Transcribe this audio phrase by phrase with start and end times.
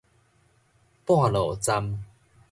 [1.05, 2.03] 半路站